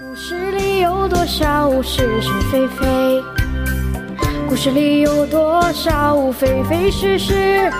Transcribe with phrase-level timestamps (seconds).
[0.00, 3.22] 故事里有多少是是非非？
[4.48, 7.70] 故事里有多少非非是是？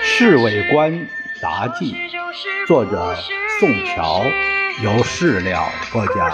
[0.00, 1.04] 侍卫官
[1.40, 1.96] 杂记，
[2.68, 3.12] 作者
[3.58, 4.22] 宋乔，
[4.84, 6.30] 由事了播讲。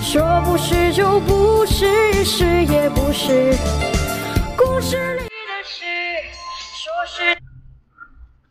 [0.00, 3.56] 说不是就不是，是也不是。
[4.56, 5.84] 故事里的事，
[6.60, 7.36] 说是。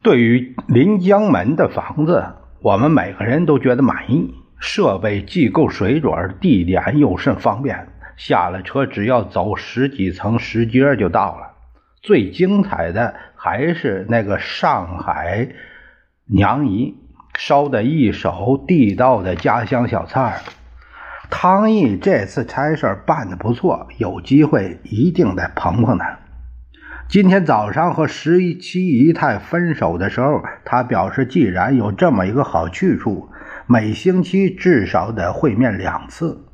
[0.04, 2.26] 对于临江门的房子，
[2.62, 7.88] 我们每个人都觉得满意，设备既够水准，地点又甚方便。
[8.18, 11.52] 下了车，只要走十几层石阶就到了。
[12.02, 15.50] 最精彩的还是那个上海
[16.26, 16.96] 娘姨
[17.38, 20.42] 烧的一手地道的家乡小菜。
[21.30, 26.20] 汤毅这次差事办得不错，有机会一定得捧捧他。
[27.08, 33.30] 今天早上和十七姨太分手的时候，他表示，既然有这么一个好去处，
[33.68, 36.46] 每星期至少得会面两次。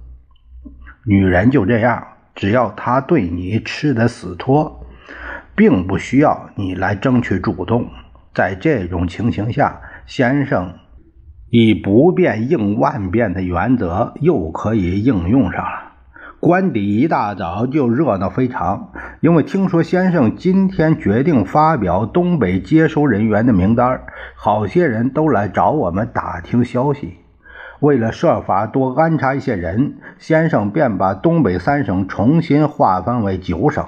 [1.06, 4.86] 女人就这样，只要她对你吃的死拖，
[5.56, 7.90] 并不需要你来争取主动。
[8.34, 10.74] 在这种情形下，先生。
[11.50, 15.81] 以不变应万变的原则又可以应用上了。
[16.42, 18.90] 官邸一大早就热闹非常，
[19.20, 24.02] 因为听说先生今天决定发表东北接收人员的名单，
[24.36, 27.20] 好些人都来找我们打听消息。
[27.80, 33.86] 为了设法多安插一些人，先生便把东北三省重新划分为九省，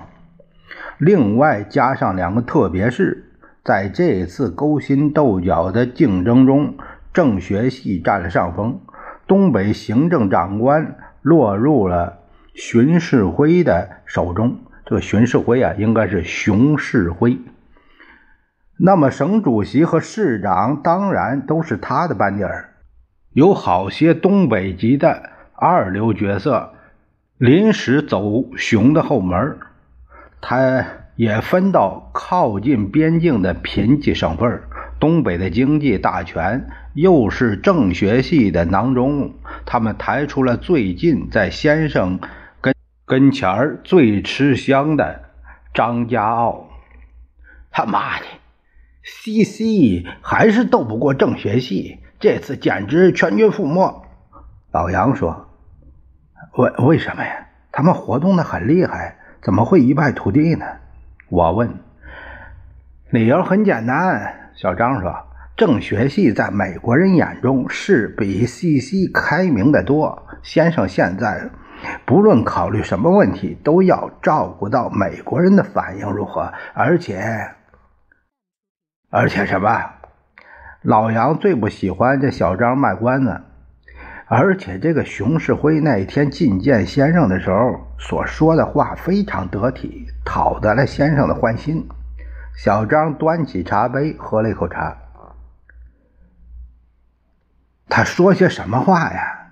[0.99, 3.31] 另外加上两个特别市。
[3.63, 6.75] 在这次勾心斗角的竞争中。
[7.11, 8.79] 政学系占了上风，
[9.27, 12.22] 东北行政长官落入了
[12.53, 14.59] 荀世辉的手中。
[14.85, 17.37] 这个荀世辉啊，应该是熊世辉。
[18.77, 22.73] 那么省主席和市长当然都是他的班底儿。
[23.31, 26.73] 有好些东北籍的二流角色
[27.37, 29.57] 临时走熊的后门，
[30.41, 34.61] 他也分到靠近边境的贫瘠省份
[34.99, 39.33] 东北的经济大权又是政学系的囊中，
[39.65, 42.19] 他们抬出了最近在先生
[43.13, 45.25] 跟前儿最吃香的
[45.71, 46.67] 张家傲。
[47.69, 48.25] 他妈的
[49.03, 54.03] ，C C 还是斗不过政学系，这次简直全军覆没。
[54.71, 55.47] 老杨说
[56.57, 57.49] ：“为为什么呀？
[57.71, 60.65] 他们活动的很厉害，怎么会一败涂地呢？”
[61.29, 61.71] 我问。
[63.11, 64.49] 理由很简单。
[64.55, 65.13] 小张说
[65.55, 70.25] ：“政学系在美国人眼中是比 CC 开明的多。
[70.41, 71.51] 先生现在
[72.05, 76.53] 不论考虑什么问题，都要照顾到美国人的反应如何。
[76.73, 77.51] 而且，
[79.09, 79.83] 而且什么？
[80.81, 83.41] 老杨最不喜欢这小张卖关子。
[84.27, 91.87] 而且，这个熊世辉那一天觐见先生的时候所说的话非常得体，讨得了先生的欢心。”
[92.55, 94.95] 小张端起茶杯，喝了一口茶。
[97.89, 99.42] 他说些什么话呀？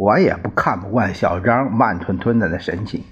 [0.00, 3.02] 我也不看不惯小张慢吞吞的那神情。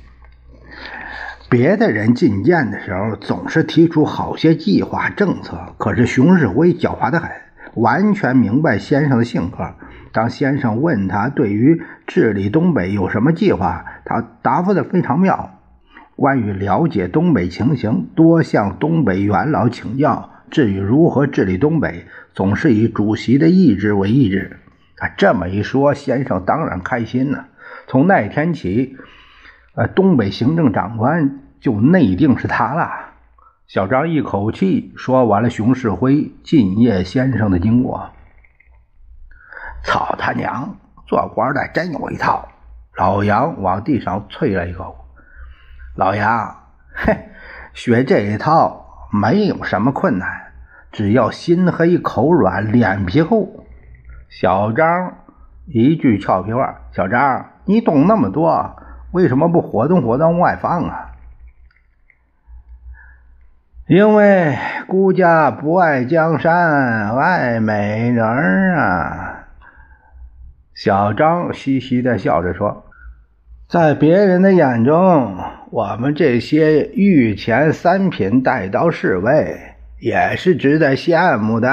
[1.50, 7.30] 别的人进谏的时候总是提出好些计划政策，可是熊世辉狡猾的很，
[7.74, 9.74] 完全明白先生的性格。
[10.12, 15.60] 当先生问他对于治理东北有什么计划，他答复的非常妙。
[16.16, 20.30] 关于了解东北情形，多向东北元老请教。
[20.50, 24.56] 至于如何治理东北，总是以主席的意志为意志。
[24.98, 27.46] 他这么一说，先生当然开心了。
[27.86, 28.96] 从那天起，
[29.74, 32.90] 呃，东北行政长官就内定是他了。
[33.66, 38.10] 小张一口气说完了熊世辉敬业先生的经过。
[39.84, 40.76] 操他娘！
[41.06, 42.48] 做官的真有一套。
[42.96, 45.06] 老杨往地上啐了一口。
[45.94, 46.56] 老杨，
[46.92, 47.16] 嘿，
[47.72, 50.52] 学这一套没有什么困难，
[50.90, 53.64] 只要心黑口软、脸皮厚。
[54.28, 55.18] 小张
[55.66, 58.76] 一句俏皮话：“小张，你懂那么多，
[59.12, 61.12] 为什么不活动活动外放啊？”
[63.88, 68.24] 因为孤家不爱江山爱美人
[68.76, 69.46] 啊。
[70.74, 72.84] 小张嘻嘻的笑着说。
[73.68, 75.36] 在别人的眼中，
[75.70, 81.68] 我们这些御前三品带刀侍卫也是值得羡慕的。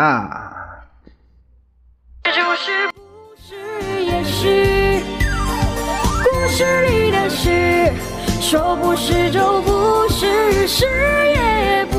[6.56, 7.92] 是你的事，
[8.40, 11.95] 说不是就不是，是也不。